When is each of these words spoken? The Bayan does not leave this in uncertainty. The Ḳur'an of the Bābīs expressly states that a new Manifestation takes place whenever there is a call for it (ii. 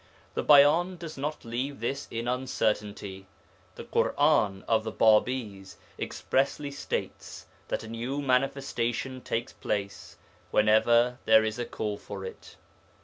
The 0.33 0.41
Bayan 0.43 0.97
does 0.97 1.15
not 1.15 1.45
leave 1.45 1.79
this 1.79 2.07
in 2.09 2.27
uncertainty. 2.27 3.27
The 3.75 3.83
Ḳur'an 3.83 4.63
of 4.67 4.83
the 4.83 4.91
Bābīs 4.91 5.75
expressly 5.99 6.71
states 6.71 7.45
that 7.67 7.83
a 7.83 7.87
new 7.87 8.19
Manifestation 8.19 9.21
takes 9.21 9.53
place 9.53 10.17
whenever 10.49 11.19
there 11.25 11.43
is 11.43 11.59
a 11.59 11.65
call 11.65 11.97
for 11.99 12.25
it 12.25 12.55
(ii. 12.57 12.63